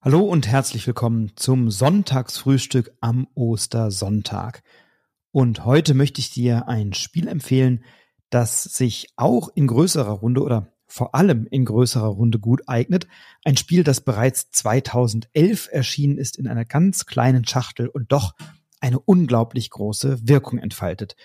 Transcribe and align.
Hallo 0.00 0.20
und 0.20 0.46
herzlich 0.46 0.86
willkommen 0.86 1.32
zum 1.34 1.72
Sonntagsfrühstück 1.72 2.92
am 3.00 3.26
Ostersonntag. 3.34 4.62
Und 5.32 5.64
heute 5.64 5.92
möchte 5.92 6.20
ich 6.20 6.30
dir 6.30 6.68
ein 6.68 6.92
Spiel 6.92 7.26
empfehlen, 7.26 7.82
das 8.30 8.62
sich 8.62 9.08
auch 9.16 9.48
in 9.56 9.66
größerer 9.66 10.12
Runde 10.12 10.42
oder 10.44 10.72
vor 10.86 11.16
allem 11.16 11.48
in 11.50 11.64
größerer 11.64 12.06
Runde 12.06 12.38
gut 12.38 12.62
eignet. 12.68 13.08
Ein 13.44 13.56
Spiel, 13.56 13.82
das 13.82 14.00
bereits 14.00 14.52
2011 14.52 15.68
erschienen 15.72 16.16
ist 16.16 16.36
in 16.36 16.46
einer 16.46 16.64
ganz 16.64 17.04
kleinen 17.04 17.44
Schachtel 17.44 17.88
und 17.88 18.12
doch 18.12 18.36
eine 18.78 19.00
unglaublich 19.00 19.68
große 19.68 20.28
Wirkung 20.28 20.60
entfaltet. 20.60 21.16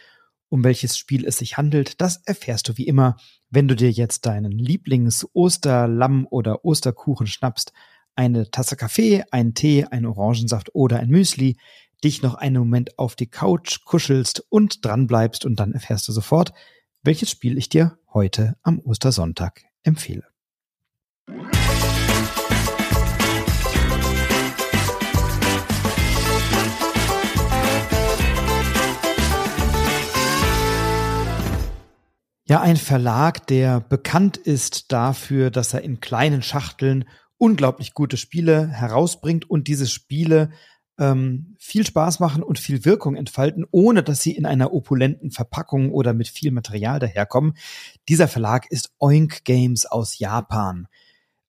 Um 0.49 0.63
welches 0.63 0.97
Spiel 0.97 1.25
es 1.27 1.37
sich 1.37 1.57
handelt, 1.57 2.01
das 2.01 2.23
erfährst 2.25 2.69
du 2.69 2.77
wie 2.77 2.87
immer, 2.87 3.17
wenn 3.51 3.67
du 3.67 3.75
dir 3.75 3.91
jetzt 3.91 4.25
deinen 4.25 4.51
Lieblings-Osterlamm 4.51 6.25
oder 6.27 6.65
Osterkuchen 6.65 7.27
schnappst 7.27 7.71
eine 8.15 8.49
Tasse 8.51 8.75
Kaffee, 8.75 9.23
einen 9.31 9.53
Tee, 9.53 9.85
einen 9.85 10.05
Orangensaft 10.05 10.73
oder 10.75 10.99
ein 10.99 11.09
Müsli, 11.09 11.57
dich 12.03 12.21
noch 12.21 12.35
einen 12.35 12.57
Moment 12.57 12.99
auf 12.99 13.15
die 13.15 13.27
Couch 13.27 13.85
kuschelst 13.85 14.45
und 14.49 14.85
dranbleibst 14.85 15.45
und 15.45 15.59
dann 15.59 15.73
erfährst 15.73 16.07
du 16.07 16.11
sofort, 16.11 16.51
welches 17.01 17.29
Spiel 17.29 17.57
ich 17.57 17.69
dir 17.69 17.97
heute 18.13 18.55
am 18.61 18.79
Ostersonntag 18.79 19.63
empfehle. 19.83 20.23
Ja, 32.45 32.59
ein 32.59 32.75
Verlag, 32.75 33.47
der 33.47 33.79
bekannt 33.79 34.35
ist 34.35 34.91
dafür, 34.91 35.49
dass 35.49 35.73
er 35.73 35.81
in 35.81 36.01
kleinen 36.01 36.41
Schachteln 36.41 37.05
unglaublich 37.43 37.93
gute 37.93 38.15
Spiele 38.15 38.69
herausbringt 38.69 39.49
und 39.49 39.67
diese 39.67 39.85
Spiele 39.85 40.51
ähm, 40.97 41.57
viel 41.59 41.85
Spaß 41.85 42.21
machen 42.21 42.41
und 42.41 42.57
viel 42.57 42.85
Wirkung 42.85 43.17
entfalten, 43.17 43.65
ohne 43.69 44.01
dass 44.01 44.21
sie 44.21 44.31
in 44.31 44.45
einer 44.45 44.71
opulenten 44.73 45.29
Verpackung 45.29 45.91
oder 45.91 46.13
mit 46.13 46.29
viel 46.29 46.51
Material 46.51 46.99
daherkommen. 46.99 47.57
Dieser 48.07 48.29
Verlag 48.29 48.71
ist 48.71 48.93
Oink 48.97 49.43
Games 49.43 49.85
aus 49.85 50.19
Japan. 50.19 50.87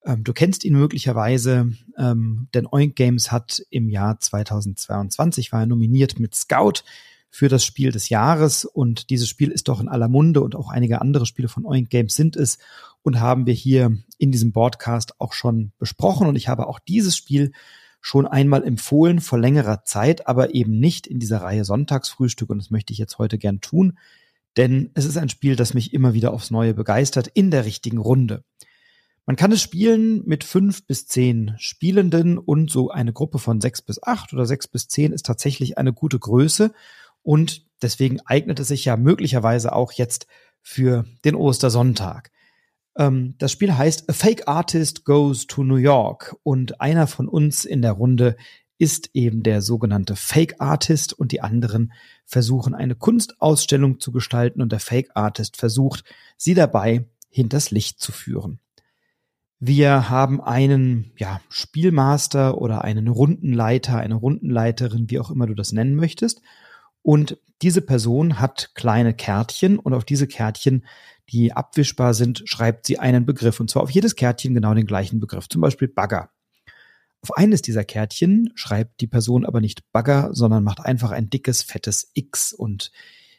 Ähm, 0.05 0.25
du 0.25 0.33
kennst 0.33 0.65
ihn 0.65 0.73
möglicherweise, 0.77 1.71
ähm, 1.97 2.49
denn 2.55 2.67
Oink 2.67 2.97
Games 2.97 3.31
hat 3.31 3.63
im 3.71 3.89
Jahr 3.89 4.19
2022 4.19 5.53
war 5.53 5.61
er 5.61 5.67
nominiert 5.67 6.19
mit 6.19 6.35
Scout 6.35 6.83
für 7.35 7.49
das 7.49 7.65
Spiel 7.65 7.91
des 7.91 8.11
Jahres. 8.11 8.65
Und 8.65 9.11
dieses 9.11 9.29
Spiel 9.29 9.51
ist 9.51 9.67
doch 9.67 9.81
in 9.81 9.89
aller 9.89 10.07
Munde 10.07 10.41
und 10.41 10.55
auch 10.55 10.69
einige 10.69 11.01
andere 11.01 11.27
Spiele 11.27 11.49
von 11.49 11.67
Oink 11.67 11.91
Games 11.91 12.15
sind 12.15 12.37
es 12.37 12.59
und 13.03 13.19
haben 13.19 13.45
wir 13.45 13.55
hier 13.55 13.99
in 14.19 14.31
diesem 14.31 14.53
Broadcast 14.53 15.21
auch 15.21 15.33
schon 15.33 15.73
besprochen. 15.81 16.29
Und 16.29 16.37
ich 16.37 16.47
habe 16.47 16.69
auch 16.69 16.79
dieses 16.79 17.17
Spiel 17.17 17.51
schon 18.01 18.29
einmal 18.29 18.63
empfohlen 18.63 19.19
vor 19.19 19.37
längerer 19.37 19.83
Zeit, 19.83 20.29
aber 20.29 20.55
eben 20.55 20.79
nicht 20.79 21.09
in 21.09 21.19
dieser 21.19 21.39
Reihe 21.39 21.65
Sonntagsfrühstück. 21.65 22.51
Und 22.51 22.59
das 22.59 22.71
möchte 22.71 22.93
ich 22.93 23.01
jetzt 23.01 23.19
heute 23.19 23.37
gern 23.37 23.61
tun, 23.61 23.99
denn 24.57 24.93
es 24.95 25.05
ist 25.05 25.17
ein 25.17 25.29
Spiel, 25.29 25.57
das 25.57 25.75
mich 25.75 25.93
immer 25.93 26.15
wieder 26.15 26.33
aufs 26.33 26.53
Neue 26.53 26.73
begeistert 26.73 27.27
in 27.27 27.51
der 27.51 27.65
richtigen 27.65 27.99
Runde. 27.99 28.45
Man 29.27 29.35
kann 29.35 29.51
es 29.51 29.61
spielen 29.61 30.23
mit 30.25 30.45
fünf 30.45 30.87
bis 30.87 31.09
zehn 31.09 31.57
Spielenden 31.59 32.39
und 32.39 32.71
so 32.71 32.91
eine 32.91 33.13
Gruppe 33.13 33.41
von 33.41 33.61
sechs 33.61 33.83
bis 33.83 34.01
acht 34.01 34.33
oder 34.33 34.47
sechs 34.47 34.69
bis 34.69 34.87
zehn 34.87 35.13
ist 35.13 35.27
tatsächlich 35.27 35.79
eine 35.79 35.93
gute 35.93 36.21
Größe 36.21 36.73
und 37.25 37.67
deswegen 37.83 38.21
eignet 38.21 38.61
es 38.61 38.69
sich 38.69 38.85
ja 38.85 38.97
möglicherweise 38.97 39.73
auch 39.73 39.91
jetzt 39.91 40.29
für 40.63 41.05
den 41.25 41.35
Ostersonntag. 41.35 42.31
Ähm, 42.97 43.35
das 43.39 43.51
Spiel 43.51 43.77
heißt 43.77 44.09
A 44.09 44.13
Fake 44.13 44.47
Artist 44.47 45.05
Goes 45.05 45.49
to 45.49 45.65
New 45.65 45.77
York 45.77 46.37
und 46.45 46.81
einer 46.81 47.09
von 47.09 47.29
uns 47.29 47.65
in 47.65 47.83
der 47.83 47.93
Runde 47.93 48.37
ist 48.79 49.11
eben 49.15 49.43
der 49.43 49.63
sogenannte 49.63 50.17
Fake 50.17 50.57
Artist 50.61 51.13
und 51.13 51.33
die 51.33 51.41
anderen 51.41 51.93
versuchen 52.25 52.75
eine 52.75 52.95
Kunstausstellung 52.95 54.01
zu 54.01 54.13
gestalten 54.13 54.63
und 54.63 54.73
der 54.73 54.81
Fake 54.81 55.11
Artist 55.15 55.57
versucht, 55.57 56.05
sie 56.37 56.55
dabei 56.55 57.05
hinters 57.31 57.71
Licht 57.71 58.01
zu 58.01 58.13
führen. 58.13 58.59
Wir 59.61 60.11
haben 60.11 60.43
einen 60.43 61.13
ja, 61.17 61.41
Spielmaster 61.49 62.59
oder 62.59 62.83
einen 62.83 63.09
Rundenleiter, 63.09 63.99
eine 63.99 64.17
Rundenleiterin, 64.17 65.09
wie 65.09 65.21
auch 65.21 65.31
immer 65.31 65.47
du 65.47 65.55
das 65.55 65.73
nennen 65.73 65.95
möchtest. 65.95 66.43
Und 67.05 67.37
diese 67.61 67.83
Person 67.83 68.41
hat 68.41 68.71
kleine 68.75 69.13
Kärtchen 69.13 69.79
und 69.79 69.93
auf 69.93 70.07
diese 70.07 70.27
Kärtchen, 70.27 70.87
die 71.29 71.53
abwischbar 71.53 72.15
sind, 72.15 72.43
schreibt 72.47 72.87
sie 72.87 72.99
einen 72.99 73.27
Begriff. 73.27 73.61
Und 73.61 73.71
zwar 73.71 73.83
auf 73.83 73.91
jedes 73.91 74.17
Kärtchen 74.17 74.55
genau 74.55 74.73
den 74.73 74.87
gleichen 74.87 75.21
Begriff. 75.21 75.47
Zum 75.51 75.61
Beispiel 75.61 75.87
Bagger. 75.87 76.31
Auf 77.21 77.37
eines 77.37 77.61
dieser 77.61 77.85
Kärtchen 77.85 78.53
schreibt 78.55 79.03
die 79.03 79.07
Person 79.07 79.45
aber 79.45 79.61
nicht 79.61 79.93
Bagger, 79.93 80.31
sondern 80.33 80.65
macht 80.65 80.81
einfach 80.81 81.11
ein 81.11 81.29
dickes, 81.29 81.63
fettes 81.63 82.11
X 82.15 82.55
und 82.55 82.91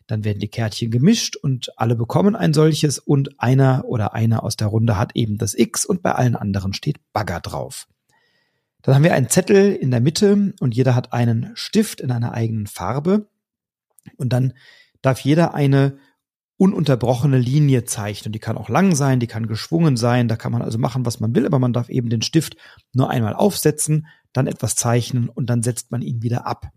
dann 0.06 0.24
werden 0.24 0.40
die 0.40 0.48
Kärtchen 0.48 0.92
gemischt 0.92 1.36
und 1.36 1.72
alle 1.80 1.96
bekommen 1.96 2.36
ein 2.36 2.54
solches 2.54 3.00
und 3.00 3.40
einer 3.40 3.86
oder 3.88 4.14
einer 4.14 4.44
aus 4.44 4.56
der 4.56 4.68
Runde 4.68 4.98
hat 4.98 5.16
eben 5.16 5.40
das 5.40 5.56
X 5.56 5.86
und 5.86 6.04
bei 6.04 6.12
allen 6.12 6.36
anderen 6.36 6.74
steht 6.74 6.98
Bagger 7.14 7.40
drauf. 7.40 7.88
Dann 8.84 8.94
haben 8.94 9.04
wir 9.04 9.16
einen 9.16 9.30
Zettel 9.30 9.74
in 9.74 9.90
der 9.90 10.02
Mitte 10.02 10.54
und 10.60 10.76
jeder 10.76 10.94
hat 10.94 11.14
einen 11.14 11.52
Stift 11.56 12.00
in 12.02 12.12
einer 12.12 12.34
eigenen 12.34 12.68
Farbe 12.68 13.28
und 14.18 14.34
dann 14.34 14.54
darf 15.02 15.20
jeder 15.20 15.54
eine 15.54 15.98
ununterbrochene 16.58 17.38
Linie 17.38 17.84
zeichnen. 17.84 18.32
Die 18.32 18.40
kann 18.40 18.58
auch 18.58 18.70
lang 18.70 18.96
sein, 18.96 19.20
die 19.20 19.28
kann 19.28 19.48
geschwungen 19.48 19.98
sein, 19.98 20.28
da 20.28 20.36
kann 20.38 20.52
man 20.52 20.62
also 20.62 20.78
machen, 20.78 21.06
was 21.06 21.20
man 21.20 21.36
will, 21.36 21.46
aber 21.46 21.60
man 21.60 21.74
darf 21.74 21.90
eben 21.90 22.10
den 22.10 22.22
Stift 22.22 22.56
nur 22.94 23.10
einmal 23.10 23.34
aufsetzen, 23.34 24.08
dann 24.32 24.48
etwas 24.48 24.76
zeichnen 24.76 25.30
und 25.30 25.50
dann 25.50 25.64
setzt 25.64 25.92
man 25.92 26.02
ihn 26.02 26.22
wieder 26.22 26.46
ab. 26.46 26.70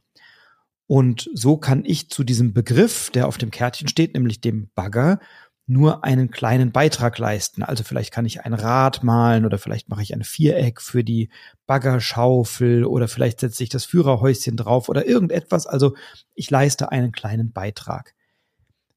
Und 0.87 1.29
so 1.35 1.59
kann 1.59 1.85
ich 1.85 2.09
zu 2.09 2.25
diesem 2.25 2.55
Begriff, 2.55 3.11
der 3.11 3.29
auf 3.29 3.39
dem 3.39 3.51
Kärtchen 3.51 3.89
steht, 3.89 4.15
nämlich 4.15 4.41
dem 4.41 4.71
Bagger, 4.75 5.21
nur 5.69 6.03
einen 6.03 6.31
kleinen 6.31 6.73
Beitrag 6.73 7.19
leisten. 7.19 7.63
Also 7.63 7.85
vielleicht 7.85 8.11
kann 8.11 8.25
ich 8.25 8.41
ein 8.41 8.55
Rad 8.55 9.03
malen 9.03 9.45
oder 9.45 9.59
vielleicht 9.59 9.91
mache 9.91 10.03
ich 10.03 10.15
ein 10.15 10.25
Viereck 10.25 10.81
für 10.81 11.05
die 11.05 11.29
Baggerschaufel 11.67 12.85
oder 12.85 13.07
vielleicht 13.07 13.41
setze 13.41 13.63
ich 13.63 13.69
das 13.69 13.85
Führerhäuschen 13.85 14.57
drauf 14.57 14.89
oder 14.89 15.07
irgendetwas. 15.07 15.67
Also 15.67 15.95
ich 16.35 16.51
leiste 16.51 16.91
einen 16.91 17.13
kleinen 17.13 17.53
Beitrag. 17.53 18.15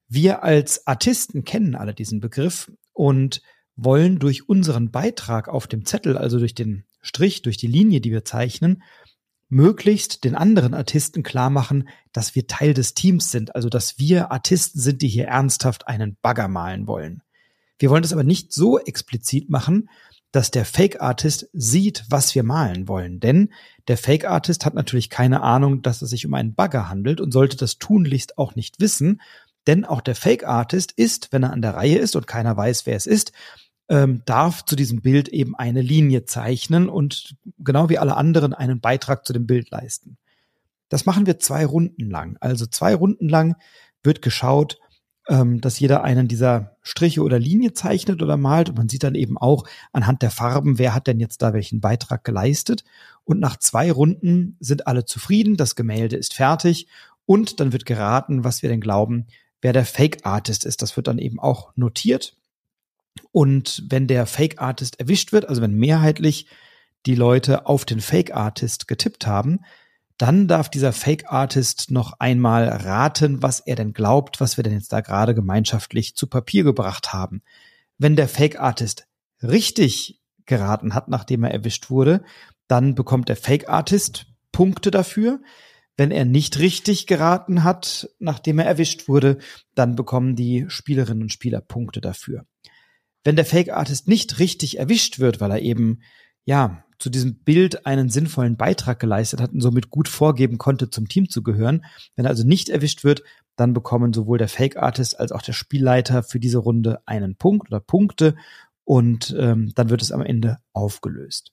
Wir 0.08 0.44
als 0.44 0.88
Artisten 0.88 1.44
kennen 1.44 1.76
alle 1.76 1.94
diesen 1.94 2.22
Begriff 2.22 2.72
und 2.94 3.42
wollen 3.76 4.20
durch 4.20 4.48
unseren 4.48 4.92
Beitrag 4.92 5.50
auf 5.50 5.68
dem 5.68 5.86
Zettel, 5.86 6.18
also 6.18 6.40
durch 6.40 6.56
den 6.56 6.86
Strich, 7.02 7.42
durch 7.42 7.58
die 7.58 7.68
Linie, 7.68 8.00
die 8.00 8.12
wir 8.12 8.24
zeichnen, 8.24 8.82
möglichst 9.52 10.24
den 10.24 10.34
anderen 10.34 10.74
Artisten 10.74 11.24
klar 11.24 11.50
machen, 11.50 11.90
dass 12.14 12.36
wir 12.36 12.48
Teil 12.48 12.74
des 12.74 12.94
Teams 12.94 13.32
sind, 13.32 13.54
also 13.54 13.70
dass 13.70 14.00
wir 14.00 14.32
Artisten 14.32 14.80
sind, 14.80 15.02
die 15.02 15.10
hier 15.10 15.28
ernsthaft 15.28 15.88
einen 15.88 16.18
Bagger 16.22 16.48
malen 16.48 16.88
wollen. 16.88 17.22
Wir 17.78 17.90
wollen 17.90 18.02
das 18.02 18.14
aber 18.14 18.24
nicht 18.24 18.54
so 18.54 18.80
explizit 18.80 19.50
machen, 19.50 19.90
dass 20.32 20.52
der 20.52 20.64
Fake 20.64 21.02
Artist 21.02 21.50
sieht, 21.52 22.06
was 22.10 22.34
wir 22.34 22.44
malen 22.44 22.88
wollen. 22.88 23.20
Denn 23.20 23.50
der 23.90 23.98
Fake 23.98 24.24
Artist 24.24 24.66
hat 24.66 24.74
natürlich 24.74 25.10
keine 25.10 25.42
Ahnung, 25.42 25.82
dass 25.82 26.02
es 26.02 26.10
sich 26.10 26.26
um 26.26 26.34
einen 26.34 26.56
Bagger 26.56 26.88
handelt 26.88 27.20
und 27.20 27.32
sollte 27.32 27.58
das 27.58 27.78
tunlichst 27.78 28.38
auch 28.38 28.56
nicht 28.56 28.80
wissen. 28.80 29.22
Denn 29.68 29.84
auch 29.84 30.00
der 30.00 30.16
Fake 30.16 30.46
Artist 30.46 30.94
ist, 30.94 31.34
wenn 31.34 31.44
er 31.44 31.52
an 31.52 31.62
der 31.62 31.76
Reihe 31.76 31.98
ist 31.98 32.16
und 32.16 32.26
keiner 32.26 32.56
weiß, 32.56 32.86
wer 32.86 32.96
es 32.96 33.06
ist, 33.06 33.34
ähm, 33.90 34.22
darf 34.26 34.64
zu 34.64 34.78
diesem 34.78 35.02
Bild 35.02 35.28
eben 35.28 35.54
eine 35.56 35.82
Linie 35.82 36.24
zeichnen 36.24 36.88
und 36.88 37.36
genau 37.64 37.90
wie 37.90 37.98
alle 37.98 38.16
anderen 38.16 38.54
einen 38.54 38.80
Beitrag 38.80 39.26
zu 39.26 39.34
dem 39.34 39.48
Bild 39.48 39.70
leisten. 39.70 40.18
Das 40.90 41.06
machen 41.06 41.26
wir 41.26 41.40
zwei 41.40 41.66
Runden 41.66 42.10
lang. 42.10 42.38
Also 42.42 42.66
zwei 42.66 42.96
Runden 42.96 43.30
lang 43.30 43.56
wird 44.04 44.22
geschaut, 44.22 44.78
ähm, 45.28 45.62
dass 45.62 45.80
jeder 45.80 46.04
einen 46.04 46.28
dieser 46.28 46.78
Striche 46.82 47.22
oder 47.22 47.40
Linie 47.40 47.74
zeichnet 47.74 48.22
oder 48.22 48.38
malt. 48.38 48.70
Und 48.70 48.78
man 48.78 48.90
sieht 48.90 49.04
dann 49.04 49.16
eben 49.16 49.38
auch 49.38 49.66
anhand 49.94 50.22
der 50.22 50.32
Farben, 50.32 50.80
wer 50.80 50.94
hat 50.94 51.08
denn 51.08 51.20
jetzt 51.20 51.42
da 51.42 51.54
welchen 51.54 51.80
Beitrag 51.80 52.24
geleistet. 52.24 52.84
Und 53.24 53.40
nach 53.40 53.58
zwei 53.58 53.92
Runden 53.92 54.58
sind 54.60 54.88
alle 54.88 55.06
zufrieden, 55.06 55.56
das 55.56 55.76
Gemälde 55.76 56.18
ist 56.18 56.34
fertig 56.34 56.88
und 57.26 57.60
dann 57.60 57.72
wird 57.72 57.86
geraten, 57.86 58.44
was 58.44 58.62
wir 58.62 58.70
denn 58.70 58.82
glauben, 58.82 59.28
wer 59.62 59.74
der 59.74 59.86
Fake 59.86 60.26
Artist 60.26 60.66
ist. 60.66 60.82
Das 60.82 60.98
wird 60.98 61.08
dann 61.08 61.20
eben 61.20 61.40
auch 61.40 61.72
notiert 61.76 62.36
und 63.32 63.84
wenn 63.88 64.08
der 64.08 64.26
Fake 64.26 64.62
Artist 64.62 65.00
erwischt 65.00 65.32
wird, 65.32 65.48
also 65.48 65.62
wenn 65.62 65.74
mehrheitlich 65.74 66.48
die 67.06 67.16
Leute 67.16 67.66
auf 67.66 67.86
den 67.86 68.02
Fake 68.02 68.36
Artist 68.36 68.88
getippt 68.88 69.26
haben, 69.28 69.62
dann 70.18 70.48
darf 70.48 70.70
dieser 70.70 70.94
Fake 70.94 71.32
Artist 71.32 71.90
noch 71.90 72.14
einmal 72.20 72.68
raten, 72.68 73.42
was 73.42 73.60
er 73.60 73.76
denn 73.76 73.94
glaubt, 73.94 74.40
was 74.40 74.58
wir 74.58 74.64
denn 74.64 74.74
jetzt 74.74 74.94
da 74.94 75.02
gerade 75.02 75.34
gemeinschaftlich 75.34 76.16
zu 76.16 76.28
Papier 76.28 76.64
gebracht 76.64 77.12
haben. 77.12 77.42
Wenn 77.98 78.16
der 78.16 78.28
Fake 78.28 78.60
Artist 78.60 79.08
richtig 79.42 80.22
geraten 80.46 80.94
hat, 80.94 81.08
nachdem 81.08 81.44
er 81.44 81.52
erwischt 81.52 81.90
wurde, 81.90 82.24
dann 82.68 82.94
bekommt 82.94 83.30
der 83.30 83.36
Fake 83.36 83.68
Artist 83.68 84.28
Punkte 84.52 84.92
dafür. 84.92 85.42
Wenn 85.98 86.12
er 86.12 86.26
nicht 86.26 86.60
richtig 86.60 87.08
geraten 87.08 87.64
hat, 87.64 88.10
nachdem 88.20 88.60
er 88.60 88.66
erwischt 88.66 89.08
wurde, 89.08 89.40
dann 89.76 89.96
bekommen 89.96 90.36
die 90.36 90.66
Spielerinnen 90.68 91.24
und 91.24 91.34
Spieler 91.34 91.62
Punkte 91.62 92.00
dafür 92.00 92.46
wenn 93.24 93.36
der 93.36 93.46
Fake 93.46 93.72
Artist 93.72 94.08
nicht 94.08 94.40
richtig 94.40 94.80
erwischt 94.80 95.20
wird, 95.20 95.40
weil 95.40 95.52
er 95.52 95.62
eben 95.62 96.02
ja 96.46 96.84
zu 97.02 97.10
diesem 97.10 97.36
Bild 97.36 97.86
einen 97.86 98.10
sinnvollen 98.10 98.58
Beitrag 98.58 99.00
geleistet 99.00 99.42
hat 99.42 99.52
und 99.52 99.62
somit 99.62 99.90
gut 99.90 100.08
vorgeben 100.08 100.58
konnte, 100.58 100.90
zum 100.90 101.08
Team 101.08 101.30
zu 101.30 101.42
gehören. 101.44 101.84
Wenn 102.16 102.26
er 102.26 102.30
also 102.30 102.46
nicht 102.46 102.70
erwischt 102.70 103.04
wird, 103.04 103.24
dann 103.56 103.74
bekommen 103.74 104.14
sowohl 104.14 104.38
der 104.38 104.48
Fake 104.48 104.78
Artist 104.78 105.20
als 105.20 105.32
auch 105.32 105.42
der 105.42 105.54
Spielleiter 105.54 106.24
für 106.24 106.40
diese 106.40 106.60
Runde 106.60 107.02
einen 107.06 107.36
Punkt 107.36 107.70
oder 107.70 107.80
Punkte 107.80 108.36
und 108.84 109.36
ähm, 109.38 109.72
dann 109.76 109.90
wird 109.90 110.02
es 110.02 110.12
am 110.12 110.22
Ende 110.22 110.60
aufgelöst. 110.74 111.52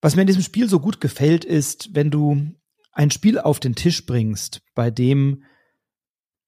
Was 0.00 0.14
mir 0.14 0.22
in 0.22 0.26
diesem 0.28 0.42
Spiel 0.42 0.68
so 0.68 0.80
gut 0.80 1.00
gefällt, 1.00 1.44
ist, 1.44 1.94
wenn 1.94 2.10
du 2.10 2.52
ein 2.92 3.10
Spiel 3.10 3.38
auf 3.38 3.58
den 3.58 3.74
Tisch 3.74 4.06
bringst, 4.06 4.62
bei 4.74 4.90
dem 4.90 5.42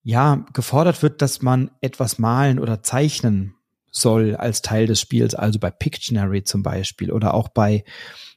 ja 0.02 0.46
gefordert 0.52 1.02
wird, 1.02 1.20
dass 1.20 1.42
man 1.42 1.70
etwas 1.80 2.18
malen 2.20 2.60
oder 2.60 2.82
zeichnen 2.84 3.56
soll 3.96 4.37
als 4.37 4.62
Teil 4.62 4.87
des 4.87 5.00
Spiels, 5.00 5.34
also 5.34 5.58
bei 5.58 5.70
Pictionary 5.70 6.44
zum 6.44 6.62
Beispiel 6.62 7.10
oder 7.10 7.34
auch 7.34 7.48
bei 7.48 7.84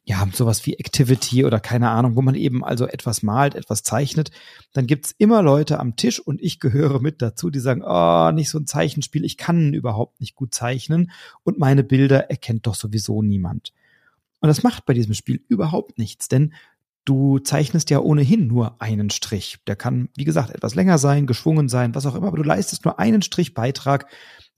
ja 0.06 0.27
sowas 0.33 0.65
wie 0.65 0.73
Activity 0.73 1.45
oder 1.45 1.59
keine 1.59 1.89
Ahnung, 1.89 2.15
wo 2.15 2.21
man 2.21 2.33
eben 2.33 2.63
also 2.63 2.88
etwas 2.88 3.21
malt, 3.21 3.53
etwas 3.53 3.83
zeichnet, 3.83 4.31
dann 4.73 4.88
gibt's 4.88 5.13
immer 5.17 5.44
Leute 5.44 5.79
am 5.79 5.95
Tisch 5.95 6.19
und 6.19 6.41
ich 6.41 6.59
gehöre 6.59 7.00
mit 7.00 7.21
dazu, 7.21 7.50
die 7.50 7.59
sagen, 7.59 7.83
oh, 7.85 8.31
nicht 8.31 8.50
so 8.50 8.57
ein 8.57 8.65
Zeichenspiel, 8.65 9.23
ich 9.23 9.38
kann 9.38 9.73
überhaupt 9.73 10.19
nicht 10.19 10.35
gut 10.35 10.53
zeichnen 10.53 11.11
und 11.44 11.59
meine 11.59 11.83
Bilder 11.83 12.29
erkennt 12.29 12.65
doch 12.65 12.75
sowieso 12.75 13.21
niemand. 13.21 13.73
Und 14.39 14.47
das 14.47 14.63
macht 14.63 14.85
bei 14.85 14.94
diesem 14.94 15.13
Spiel 15.13 15.44
überhaupt 15.47 16.00
nichts, 16.00 16.27
denn 16.27 16.53
du 17.05 17.39
zeichnest 17.39 17.89
ja 17.89 18.00
ohnehin 18.00 18.47
nur 18.47 18.81
einen 18.81 19.09
Strich. 19.09 19.57
Der 19.67 19.75
kann, 19.75 20.09
wie 20.15 20.25
gesagt, 20.25 20.51
etwas 20.51 20.75
länger 20.75 20.97
sein, 20.97 21.27
geschwungen 21.27 21.69
sein, 21.69 21.94
was 21.94 22.05
auch 22.05 22.15
immer, 22.15 22.27
aber 22.27 22.38
du 22.38 22.44
leistest 22.44 22.85
nur 22.85 23.00
einen 23.00 23.21
Strich 23.21 23.53
Beitrag 23.53 24.07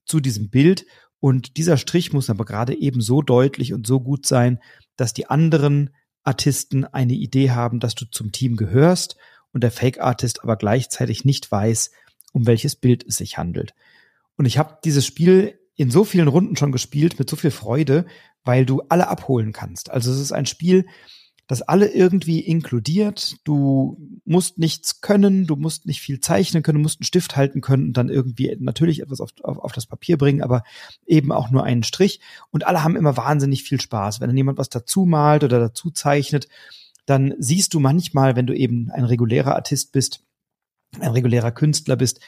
zu 0.06 0.20
diesem 0.20 0.50
Bild 0.50 0.86
und 1.22 1.58
dieser 1.58 1.78
Strich 1.78 2.12
muss 2.14 2.30
aber 2.30 2.46
gerade 2.46 2.76
eben 2.76 3.00
so 3.00 3.22
deutlich 3.22 3.74
und 3.74 3.86
so 3.86 4.00
gut 4.00 4.26
sein, 4.26 4.60
dass 4.98 5.14
die 5.14 5.30
anderen 5.30 5.92
Artisten 6.24 6.84
eine 6.84 7.14
Idee 7.14 7.52
haben, 7.52 7.80
dass 7.80 7.96
du 7.96 8.06
zum 8.06 8.32
Team 8.32 8.58
gehörst 8.58 9.18
und 9.54 9.64
der 9.64 9.72
Fake-Artist 9.72 10.44
aber 10.44 10.58
gleichzeitig 10.58 11.24
nicht 11.24 11.52
weiß, 11.52 11.92
um 12.34 12.48
welches 12.48 12.76
Bild 12.76 13.06
es 13.08 13.18
sich 13.18 13.38
handelt. 13.38 13.74
Und 14.36 14.46
ich 14.46 14.58
habe 14.58 14.80
dieses 14.84 15.06
Spiel 15.06 15.60
in 15.76 15.92
so 15.92 16.04
vielen 16.04 16.28
Runden 16.28 16.56
schon 16.56 16.72
gespielt 16.72 17.20
mit 17.20 17.30
so 17.30 17.36
viel 17.36 17.52
Freude, 17.52 18.06
weil 18.44 18.66
du 18.66 18.82
alle 18.90 19.08
abholen 19.08 19.54
kannst. 19.54 19.92
Also 19.92 20.12
es 20.12 20.20
ist 20.20 20.32
ein 20.32 20.48
Spiel, 20.48 20.88
das 21.48 21.62
alle 21.62 21.92
irgendwie 21.92 22.40
inkludiert. 22.40 23.36
Du 23.44 23.98
musst 24.26 24.58
nichts 24.58 25.02
können, 25.02 25.48
du 25.48 25.56
musst 25.56 25.86
nicht 25.86 26.02
viel 26.02 26.20
zeichnen 26.20 26.64
können, 26.64 26.78
du 26.78 26.84
musst 26.84 27.00
einen 27.00 27.06
Stift 27.06 27.36
halten 27.36 27.62
können 27.62 27.88
und 27.88 27.98
dann 27.98 28.10
irgendwie 28.10 28.56
natürlich 28.60 29.02
etwas 29.02 29.20
auf, 29.20 29.32
auf, 29.44 29.58
auf 29.58 29.72
das 29.74 29.86
Papier 29.86 30.18
bringen, 30.18 30.42
aber 30.42 30.64
eben 31.06 31.32
auch 31.32 31.52
nur 31.52 31.64
einen 31.64 31.84
Strich. 31.84 32.22
Und 32.52 32.66
alle 32.66 32.84
haben 32.84 32.96
immer 32.96 33.18
wahnsinnig 33.18 33.64
viel 33.64 33.82
Spaß. 33.82 34.22
Wenn 34.22 34.30
dann 34.30 34.38
jemand 34.38 34.58
was 34.58 34.70
dazu 34.70 35.06
malt 35.06 35.44
oder 35.44 35.60
dazu 35.60 35.92
zeichnet, 35.92 36.48
dann 37.06 37.34
siehst 37.38 37.74
du 37.74 37.80
manchmal, 37.80 38.36
wenn 38.36 38.48
du 38.48 38.56
eben 38.56 38.90
ein 38.92 39.04
regulärer 39.04 39.56
Artist 39.56 39.92
bist, 39.92 40.24
ein 41.00 41.12
regulärer 41.12 41.52
Künstler 41.52 41.96
bist, 41.96 42.22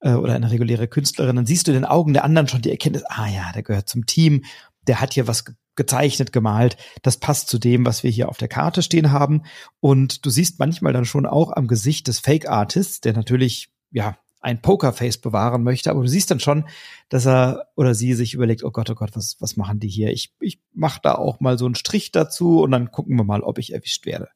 äh, 0.00 0.12
oder 0.12 0.34
eine 0.34 0.50
reguläre 0.50 0.88
Künstlerin, 0.88 1.36
dann 1.36 1.46
siehst 1.46 1.66
du 1.66 1.72
in 1.72 1.76
den 1.76 1.84
Augen 1.84 2.12
der 2.12 2.24
anderen 2.24 2.48
schon 2.48 2.62
die 2.62 2.70
Erkenntnis, 2.70 3.04
ah 3.08 3.28
ja, 3.28 3.52
der 3.52 3.62
gehört 3.62 3.88
zum 3.88 4.06
Team, 4.06 4.44
der 4.86 5.00
hat 5.00 5.12
hier 5.12 5.26
was 5.26 5.44
gezeichnet, 5.80 6.30
gemalt. 6.30 6.76
Das 7.00 7.16
passt 7.16 7.48
zu 7.48 7.58
dem, 7.58 7.86
was 7.86 8.02
wir 8.02 8.10
hier 8.10 8.28
auf 8.28 8.36
der 8.36 8.48
Karte 8.48 8.82
stehen 8.82 9.12
haben. 9.12 9.44
Und 9.80 10.26
du 10.26 10.30
siehst 10.30 10.58
manchmal 10.58 10.92
dann 10.92 11.06
schon 11.06 11.24
auch 11.24 11.52
am 11.52 11.68
Gesicht 11.68 12.06
des 12.06 12.18
Fake 12.18 12.46
Artists, 12.46 13.00
der 13.00 13.14
natürlich, 13.14 13.70
ja, 13.90 14.18
ein 14.42 14.60
Pokerface 14.60 15.18
bewahren 15.18 15.62
möchte, 15.62 15.90
aber 15.90 16.02
du 16.02 16.08
siehst 16.08 16.30
dann 16.30 16.40
schon, 16.40 16.64
dass 17.08 17.26
er 17.26 17.68
oder 17.76 17.94
sie 17.94 18.12
sich 18.12 18.34
überlegt, 18.34 18.62
oh 18.62 18.70
Gott, 18.70 18.90
oh 18.90 18.94
Gott, 18.94 19.10
was, 19.14 19.36
was 19.40 19.56
machen 19.56 19.80
die 19.80 19.88
hier? 19.88 20.10
Ich, 20.10 20.34
ich 20.40 20.60
mache 20.72 21.00
da 21.02 21.14
auch 21.14 21.40
mal 21.40 21.58
so 21.58 21.64
einen 21.64 21.74
Strich 21.74 22.12
dazu 22.12 22.60
und 22.60 22.70
dann 22.70 22.90
gucken 22.90 23.16
wir 23.16 23.24
mal, 23.24 23.42
ob 23.42 23.58
ich 23.58 23.72
erwischt 23.72 24.04
werde. 24.04 24.28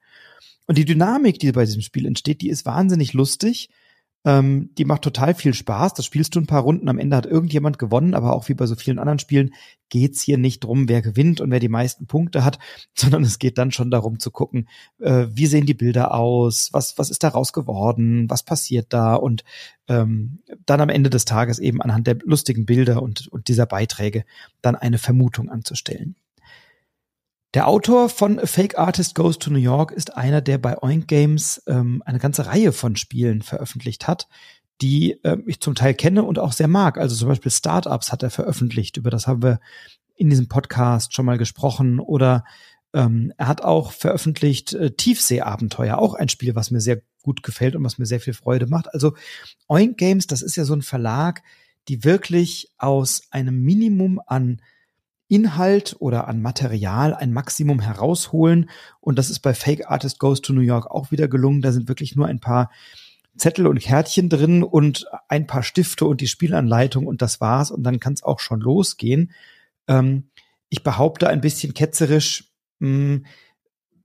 Und 0.66 0.78
die 0.78 0.84
Dynamik, 0.86 1.38
die 1.38 1.52
bei 1.52 1.64
diesem 1.64 1.82
Spiel 1.82 2.06
entsteht, 2.06 2.40
die 2.40 2.48
ist 2.48 2.64
wahnsinnig 2.64 3.12
lustig 3.12 3.68
ähm, 4.24 4.70
die 4.78 4.84
macht 4.86 5.02
total 5.02 5.34
viel 5.34 5.52
Spaß. 5.52 5.94
Das 5.94 6.06
spielst 6.06 6.34
du 6.34 6.40
ein 6.40 6.46
paar 6.46 6.62
Runden. 6.62 6.88
Am 6.88 6.98
Ende 6.98 7.16
hat 7.16 7.26
irgendjemand 7.26 7.78
gewonnen, 7.78 8.14
aber 8.14 8.34
auch 8.34 8.48
wie 8.48 8.54
bei 8.54 8.66
so 8.66 8.74
vielen 8.74 8.98
anderen 8.98 9.18
Spielen 9.18 9.52
geht's 9.90 10.22
hier 10.22 10.38
nicht 10.38 10.64
drum, 10.64 10.88
wer 10.88 11.02
gewinnt 11.02 11.40
und 11.40 11.50
wer 11.50 11.60
die 11.60 11.68
meisten 11.68 12.06
Punkte 12.06 12.44
hat, 12.44 12.58
sondern 12.94 13.22
es 13.22 13.38
geht 13.38 13.58
dann 13.58 13.70
schon 13.70 13.90
darum 13.90 14.18
zu 14.18 14.30
gucken, 14.30 14.68
äh, 15.00 15.26
wie 15.30 15.46
sehen 15.46 15.66
die 15.66 15.74
Bilder 15.74 16.14
aus, 16.14 16.70
was, 16.72 16.96
was 16.96 17.10
ist 17.10 17.22
daraus 17.22 17.52
geworden, 17.52 18.28
was 18.30 18.42
passiert 18.42 18.92
da 18.92 19.14
und 19.14 19.44
ähm, 19.88 20.42
dann 20.64 20.80
am 20.80 20.88
Ende 20.88 21.10
des 21.10 21.26
Tages 21.26 21.58
eben 21.58 21.82
anhand 21.82 22.06
der 22.06 22.16
lustigen 22.24 22.64
Bilder 22.64 23.02
und, 23.02 23.28
und 23.28 23.48
dieser 23.48 23.66
Beiträge 23.66 24.24
dann 24.62 24.74
eine 24.74 24.98
Vermutung 24.98 25.50
anzustellen. 25.50 26.16
Der 27.54 27.68
Autor 27.68 28.08
von 28.08 28.40
Fake 28.44 28.76
Artist 28.80 29.14
Goes 29.14 29.38
to 29.38 29.48
New 29.48 29.60
York 29.60 29.92
ist 29.92 30.16
einer, 30.16 30.40
der 30.40 30.58
bei 30.58 30.82
Oink 30.82 31.06
Games 31.06 31.62
ähm, 31.68 32.02
eine 32.04 32.18
ganze 32.18 32.46
Reihe 32.46 32.72
von 32.72 32.96
Spielen 32.96 33.42
veröffentlicht 33.42 34.08
hat, 34.08 34.26
die 34.82 35.22
äh, 35.22 35.36
ich 35.46 35.60
zum 35.60 35.76
Teil 35.76 35.94
kenne 35.94 36.24
und 36.24 36.40
auch 36.40 36.50
sehr 36.50 36.66
mag. 36.66 36.98
Also 36.98 37.14
zum 37.14 37.28
Beispiel 37.28 37.52
Startups 37.52 38.10
hat 38.10 38.24
er 38.24 38.30
veröffentlicht, 38.30 38.96
über 38.96 39.08
das 39.08 39.28
haben 39.28 39.44
wir 39.44 39.60
in 40.16 40.30
diesem 40.30 40.48
Podcast 40.48 41.14
schon 41.14 41.26
mal 41.26 41.38
gesprochen. 41.38 42.00
Oder 42.00 42.44
ähm, 42.92 43.32
er 43.36 43.46
hat 43.46 43.62
auch 43.62 43.92
veröffentlicht 43.92 44.72
äh, 44.72 44.90
Tiefseeabenteuer, 44.90 45.96
auch 45.98 46.14
ein 46.14 46.28
Spiel, 46.28 46.56
was 46.56 46.72
mir 46.72 46.80
sehr 46.80 47.02
gut 47.22 47.44
gefällt 47.44 47.76
und 47.76 47.84
was 47.84 47.98
mir 47.98 48.06
sehr 48.06 48.20
viel 48.20 48.34
Freude 48.34 48.66
macht. 48.66 48.92
Also 48.92 49.14
Oink 49.68 49.96
Games, 49.96 50.26
das 50.26 50.42
ist 50.42 50.56
ja 50.56 50.64
so 50.64 50.74
ein 50.74 50.82
Verlag, 50.82 51.44
die 51.86 52.02
wirklich 52.02 52.72
aus 52.78 53.28
einem 53.30 53.62
Minimum 53.62 54.20
an 54.26 54.60
Inhalt 55.28 55.96
oder 55.98 56.28
an 56.28 56.42
Material 56.42 57.14
ein 57.14 57.32
Maximum 57.32 57.80
herausholen. 57.80 58.70
Und 59.00 59.18
das 59.18 59.30
ist 59.30 59.40
bei 59.40 59.54
Fake 59.54 59.90
Artist 59.90 60.18
Goes 60.18 60.40
to 60.42 60.52
New 60.52 60.60
York 60.60 60.90
auch 60.90 61.10
wieder 61.10 61.28
gelungen. 61.28 61.62
Da 61.62 61.72
sind 61.72 61.88
wirklich 61.88 62.14
nur 62.14 62.26
ein 62.26 62.40
paar 62.40 62.70
Zettel 63.36 63.66
und 63.66 63.80
Kärtchen 63.80 64.28
drin 64.28 64.62
und 64.62 65.06
ein 65.28 65.46
paar 65.46 65.62
Stifte 65.62 66.06
und 66.06 66.20
die 66.20 66.28
Spielanleitung 66.28 67.06
und 67.06 67.22
das 67.22 67.40
war's. 67.40 67.70
Und 67.70 67.82
dann 67.82 68.00
kann 68.00 68.12
es 68.12 68.22
auch 68.22 68.38
schon 68.38 68.60
losgehen. 68.60 69.32
Ähm, 69.88 70.28
ich 70.68 70.82
behaupte 70.82 71.28
ein 71.28 71.40
bisschen 71.40 71.74
ketzerisch, 71.74 72.52
mh, 72.78 72.88
hm, 72.88 73.26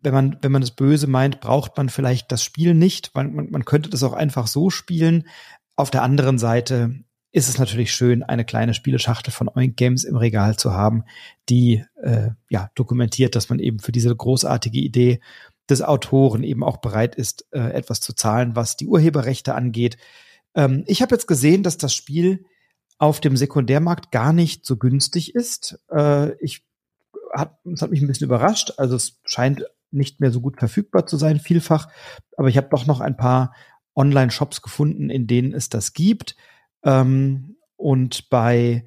wenn 0.01 0.13
man, 0.13 0.37
wenn 0.41 0.53
man 0.53 0.61
das 0.61 0.71
böse 0.71 1.07
meint, 1.07 1.41
braucht 1.41 1.75
man 1.75 1.89
vielleicht 1.89 2.31
das 2.31 2.41
Spiel 2.41 2.73
nicht. 2.73 3.13
Man, 3.15 3.33
man, 3.33 3.51
man 3.51 3.65
könnte 3.65 3.89
das 3.89 4.03
auch 4.03 4.13
einfach 4.13 4.47
so 4.47 4.69
spielen. 4.69 5.27
Auf 5.75 5.91
der 5.91 6.03
anderen 6.03 6.37
Seite 6.37 7.03
ist 7.31 7.49
es 7.49 7.59
natürlich 7.59 7.93
schön, 7.93 8.23
eine 8.23 8.43
kleine 8.43 8.73
Spieleschachtel 8.73 9.31
von 9.31 9.49
Oink 9.49 9.77
Games 9.77 10.03
im 10.03 10.15
Regal 10.15 10.57
zu 10.57 10.73
haben, 10.73 11.03
die 11.47 11.83
äh, 12.01 12.29
ja 12.49 12.71
dokumentiert, 12.75 13.35
dass 13.35 13.49
man 13.49 13.59
eben 13.59 13.79
für 13.79 13.91
diese 13.91 14.15
großartige 14.15 14.79
Idee 14.79 15.19
des 15.69 15.81
Autoren 15.81 16.43
eben 16.43 16.63
auch 16.63 16.77
bereit 16.77 17.15
ist, 17.15 17.45
äh, 17.51 17.59
etwas 17.59 18.01
zu 18.01 18.13
zahlen, 18.13 18.55
was 18.55 18.77
die 18.77 18.87
Urheberrechte 18.87 19.53
angeht. 19.53 19.97
Ähm, 20.55 20.83
ich 20.87 21.01
habe 21.01 21.13
jetzt 21.13 21.27
gesehen, 21.27 21.61
dass 21.61 21.77
das 21.77 21.93
Spiel 21.93 22.45
auf 22.97 23.21
dem 23.21 23.37
Sekundärmarkt 23.37 24.11
gar 24.11 24.33
nicht 24.33 24.65
so 24.65 24.77
günstig 24.77 25.35
ist. 25.35 25.79
Äh, 25.91 26.33
ich 26.43 26.63
hat, 27.31 27.59
es 27.71 27.81
hat 27.81 27.91
mich 27.91 28.01
ein 28.01 28.07
bisschen 28.07 28.25
überrascht. 28.25 28.73
Also 28.77 28.95
es 28.95 29.19
scheint 29.25 29.63
nicht 29.91 30.19
mehr 30.19 30.31
so 30.31 30.41
gut 30.41 30.57
verfügbar 30.57 31.05
zu 31.05 31.17
sein, 31.17 31.39
vielfach. 31.39 31.87
Aber 32.37 32.49
ich 32.49 32.57
habe 32.57 32.69
doch 32.69 32.87
noch 32.87 32.99
ein 32.99 33.17
paar 33.17 33.53
Online-Shops 33.95 34.61
gefunden, 34.61 35.09
in 35.09 35.27
denen 35.27 35.53
es 35.53 35.69
das 35.69 35.93
gibt. 35.93 36.35
Ähm, 36.83 37.57
und 37.75 38.29
bei 38.29 38.85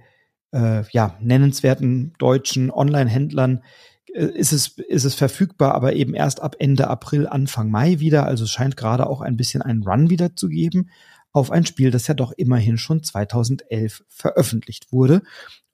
äh, 0.53 0.85
ja, 0.91 1.17
nennenswerten 1.21 2.13
deutschen 2.19 2.71
Online-Händlern 2.71 3.63
äh, 4.13 4.27
ist 4.27 4.53
es, 4.53 4.79
ist 4.79 5.05
es 5.05 5.15
verfügbar, 5.15 5.75
aber 5.75 5.95
eben 5.95 6.15
erst 6.15 6.43
ab 6.43 6.57
Ende 6.59 6.89
April, 6.89 7.27
Anfang 7.27 7.71
Mai 7.71 8.01
wieder. 8.01 8.27
Also 8.27 8.45
es 8.45 8.51
scheint 8.51 8.77
gerade 8.77 9.07
auch 9.07 9.21
ein 9.21 9.37
bisschen 9.37 9.63
einen 9.63 9.83
Run 9.83 10.11
wieder 10.11 10.37
zu 10.37 10.49
geben 10.49 10.91
auf 11.33 11.51
ein 11.51 11.65
Spiel, 11.65 11.91
das 11.91 12.07
ja 12.07 12.15
doch 12.15 12.33
immerhin 12.33 12.77
schon 12.77 13.03
2011 13.03 14.05
veröffentlicht 14.09 14.93
wurde. 14.93 15.23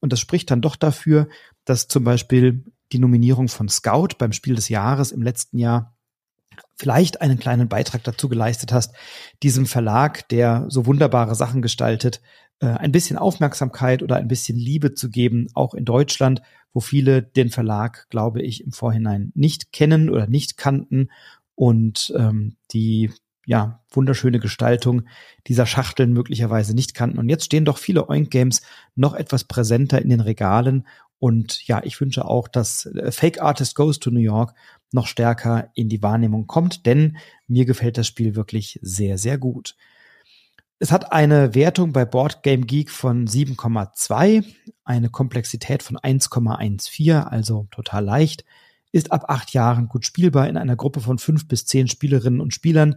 Und 0.01 0.13
das 0.13 0.21
spricht 0.21 0.51
dann 0.51 0.61
doch 0.61 0.77
dafür, 0.77 1.29
dass 1.65 1.89
zum 1.89 2.05
Beispiel 2.05 2.65
die 2.93 3.01
Nominierung 3.01 3.49
von 3.49 3.69
Scout 3.69 4.11
beim 4.19 4.33
Spiel 4.33 4.55
des 4.55 4.69
Jahres 4.69 5.11
im 5.11 5.23
letzten 5.23 5.59
Jahr 5.59 5.98
vielleicht 6.77 7.21
einen 7.21 7.39
kleinen 7.39 7.69
Beitrag 7.69 8.05
dazu 8.05 8.29
geleistet 8.29 8.73
hast, 8.73 8.95
diesem 9.43 9.67
Verlag, 9.67 10.29
der 10.29 10.67
so 10.69 10.87
wunderbare 10.87 11.35
Sachen 11.35 11.63
gestaltet, 11.63 12.21
äh, 12.61 12.67
ein 12.67 12.93
bisschen 12.93 13.19
Aufmerksamkeit 13.19 14.03
oder 14.03 14.17
ein 14.17 14.29
bisschen 14.29 14.57
Liebe 14.57 14.95
zu 14.95 15.11
geben, 15.11 15.49
auch 15.55 15.75
in 15.75 15.85
Deutschland, 15.85 16.43
wo 16.73 16.81
viele 16.81 17.23
den 17.23 17.51
Verlag, 17.51 18.07
glaube 18.11 18.43
ich, 18.43 18.65
im 18.65 18.73
Vorhinein 18.73 19.33
nicht 19.35 19.73
kennen 19.73 20.11
oder 20.11 20.27
nicht 20.27 20.57
kannten 20.57 21.09
und 21.55 22.13
ähm, 22.17 22.57
die 22.73 23.11
ja, 23.49 23.81
wunderschöne 23.91 24.41
Gestaltung 24.41 25.05
dieser 25.47 25.65
Schachteln 25.65 26.13
möglicherweise 26.13 26.75
nicht 26.75 26.93
kannten. 26.93 27.19
Und 27.19 27.31
jetzt 27.31 27.47
stehen 27.47 27.65
doch 27.65 27.79
viele 27.79 28.07
Oink 28.11 28.31
Games 28.31 28.61
noch 28.95 29.15
etwas 29.15 29.45
präsenter 29.45 30.03
in 30.03 30.11
den 30.11 30.21
Regalen. 30.21 30.87
Und 31.19 31.67
ja, 31.67 31.83
ich 31.85 32.01
wünsche 32.01 32.25
auch, 32.25 32.49
dass 32.49 32.87
äh, 32.87 33.11
Fake 33.11 33.43
Artist 33.43 33.75
Goes 33.75 33.99
to 33.99 34.11
New 34.11 34.21
York 34.21 34.55
noch 34.93 35.07
stärker 35.07 35.71
in 35.75 35.89
die 35.89 36.03
Wahrnehmung 36.03 36.47
kommt, 36.47 36.87
denn 36.87 37.19
mir 37.47 37.65
gefällt 37.67 37.99
das 37.99 38.07
Spiel 38.07 38.37
wirklich 38.37 38.79
sehr, 38.83 39.19
sehr 39.19 39.39
gut. 39.39 39.77
Es 40.79 40.93
hat 40.93 41.13
eine 41.13 41.57
Wertung 41.57 41.93
bei 41.93 42.05
Board 42.05 42.45
Game 42.45 42.67
Geek 42.67 42.91
von 42.91 43.27
7,2, 43.27 44.45
eine 44.85 45.11
Komplexität 45.11 45.83
von 45.83 45.99
1,14, 45.99 47.25
also 47.25 47.67
total 47.73 48.05
leicht, 48.05 48.45
ist 48.93 49.11
ab 49.11 49.25
acht 49.29 49.53
Jahren 49.53 49.89
gut 49.89 50.07
spielbar 50.07 50.49
in 50.49 50.57
einer 50.57 50.77
Gruppe 50.77 51.01
von 51.01 51.19
fünf 51.19 51.49
bis 51.49 51.67
zehn 51.67 51.89
Spielerinnen 51.89 52.41
und 52.41 52.55
Spielern. 52.55 52.97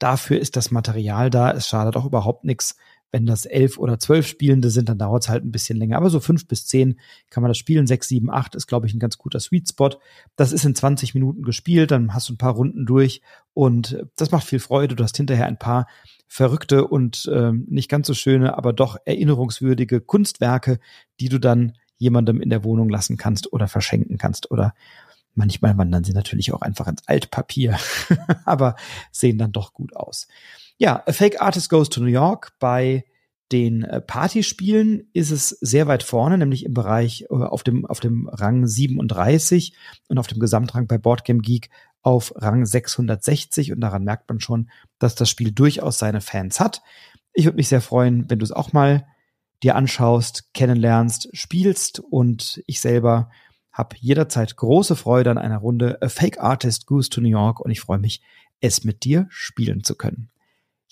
Dafür 0.00 0.40
ist 0.40 0.56
das 0.56 0.70
Material 0.70 1.30
da. 1.30 1.52
Es 1.52 1.68
schadet 1.68 1.96
auch 1.96 2.04
überhaupt 2.04 2.44
nichts, 2.44 2.76
wenn 3.12 3.26
das 3.26 3.44
elf 3.44 3.78
oder 3.78 3.98
zwölf 3.98 4.26
Spielende 4.26 4.70
sind, 4.70 4.88
dann 4.88 4.98
dauert 4.98 5.24
es 5.24 5.28
halt 5.28 5.44
ein 5.44 5.52
bisschen 5.52 5.78
länger. 5.78 5.96
Aber 5.96 6.10
so 6.10 6.20
fünf 6.20 6.46
bis 6.46 6.66
zehn 6.66 6.98
kann 7.28 7.42
man 7.42 7.50
das 7.50 7.58
spielen. 7.58 7.86
Sechs, 7.86 8.08
sieben, 8.08 8.30
acht 8.30 8.54
ist, 8.54 8.66
glaube 8.66 8.86
ich, 8.86 8.94
ein 8.94 9.00
ganz 9.00 9.18
guter 9.18 9.40
Sweet 9.40 9.68
Spot. 9.68 9.90
Das 10.36 10.52
ist 10.52 10.64
in 10.64 10.74
20 10.74 11.14
Minuten 11.14 11.42
gespielt, 11.42 11.90
dann 11.90 12.14
hast 12.14 12.28
du 12.28 12.34
ein 12.34 12.38
paar 12.38 12.54
Runden 12.54 12.86
durch 12.86 13.20
und 13.52 14.04
das 14.16 14.30
macht 14.30 14.46
viel 14.46 14.60
Freude. 14.60 14.94
Du 14.94 15.02
hast 15.02 15.16
hinterher 15.16 15.46
ein 15.46 15.58
paar 15.58 15.86
verrückte 16.28 16.86
und 16.86 17.26
äh, 17.26 17.52
nicht 17.52 17.88
ganz 17.88 18.06
so 18.06 18.14
schöne, 18.14 18.56
aber 18.56 18.72
doch 18.72 18.96
erinnerungswürdige 19.04 20.00
Kunstwerke, 20.00 20.78
die 21.18 21.28
du 21.28 21.38
dann 21.38 21.72
jemandem 21.98 22.40
in 22.40 22.50
der 22.50 22.64
Wohnung 22.64 22.88
lassen 22.88 23.16
kannst 23.16 23.52
oder 23.52 23.66
verschenken 23.68 24.16
kannst 24.16 24.50
oder 24.50 24.74
Manchmal 25.34 25.78
wandern 25.78 26.04
sie 26.04 26.12
natürlich 26.12 26.52
auch 26.52 26.60
einfach 26.60 26.88
ins 26.88 27.06
Altpapier, 27.06 27.78
aber 28.44 28.74
sehen 29.12 29.38
dann 29.38 29.52
doch 29.52 29.72
gut 29.72 29.94
aus. 29.94 30.26
Ja, 30.82 31.02
A 31.06 31.12
Fake 31.12 31.42
Artist 31.42 31.68
Goes 31.68 31.90
to 31.90 32.00
New 32.00 32.06
York. 32.06 32.54
Bei 32.58 33.04
den 33.52 33.82
äh, 33.82 34.00
Partyspielen 34.00 35.10
ist 35.12 35.30
es 35.30 35.50
sehr 35.50 35.88
weit 35.88 36.02
vorne, 36.02 36.38
nämlich 36.38 36.64
im 36.64 36.72
Bereich 36.72 37.26
äh, 37.28 37.34
auf 37.34 37.62
dem, 37.62 37.84
auf 37.84 38.00
dem 38.00 38.26
Rang 38.28 38.66
37 38.66 39.74
und 40.08 40.16
auf 40.16 40.26
dem 40.26 40.40
Gesamtrang 40.40 40.86
bei 40.86 40.96
Boardgame 40.96 41.40
Geek 41.40 41.68
auf 42.00 42.32
Rang 42.34 42.64
660 42.64 43.72
und 43.72 43.82
daran 43.82 44.04
merkt 44.04 44.26
man 44.30 44.40
schon, 44.40 44.70
dass 44.98 45.14
das 45.14 45.28
Spiel 45.28 45.52
durchaus 45.52 45.98
seine 45.98 46.22
Fans 46.22 46.60
hat. 46.60 46.80
Ich 47.34 47.44
würde 47.44 47.56
mich 47.56 47.68
sehr 47.68 47.82
freuen, 47.82 48.30
wenn 48.30 48.38
du 48.38 48.44
es 48.44 48.52
auch 48.52 48.72
mal 48.72 49.06
dir 49.62 49.76
anschaust, 49.76 50.54
kennenlernst, 50.54 51.28
spielst 51.34 52.00
und 52.00 52.62
ich 52.64 52.80
selber 52.80 53.28
habe 53.70 53.96
jederzeit 53.98 54.56
große 54.56 54.96
Freude 54.96 55.30
an 55.30 55.36
einer 55.36 55.58
Runde 55.58 56.00
A 56.00 56.08
Fake 56.08 56.40
Artist 56.40 56.86
Goes 56.86 57.10
to 57.10 57.20
New 57.20 57.28
York 57.28 57.60
und 57.60 57.70
ich 57.70 57.82
freue 57.82 57.98
mich, 57.98 58.22
es 58.62 58.82
mit 58.82 59.04
dir 59.04 59.26
spielen 59.28 59.84
zu 59.84 59.94
können. 59.94 60.30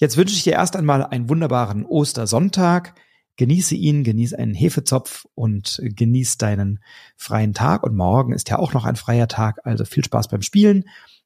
Jetzt 0.00 0.16
wünsche 0.16 0.34
ich 0.34 0.44
dir 0.44 0.52
erst 0.52 0.76
einmal 0.76 1.04
einen 1.04 1.28
wunderbaren 1.28 1.84
Ostersonntag. 1.84 2.94
Genieße 3.36 3.74
ihn, 3.74 4.04
genieße 4.04 4.38
einen 4.38 4.54
Hefezopf 4.54 5.26
und 5.34 5.80
genieße 5.82 6.38
deinen 6.38 6.80
freien 7.16 7.52
Tag. 7.52 7.82
Und 7.82 7.96
morgen 7.96 8.32
ist 8.32 8.48
ja 8.48 8.58
auch 8.58 8.72
noch 8.72 8.84
ein 8.84 8.96
freier 8.96 9.28
Tag, 9.28 9.58
also 9.64 9.84
viel 9.84 10.04
Spaß 10.04 10.28
beim 10.28 10.42
Spielen. 10.42 10.84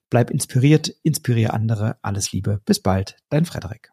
Bleib 0.08 0.30
inspiriert, 0.30 0.88
inspiriere 1.02 1.52
andere. 1.52 1.96
Alles 2.02 2.32
Liebe. 2.32 2.60
Bis 2.64 2.80
bald, 2.80 3.16
dein 3.28 3.44
Frederik. 3.44 3.91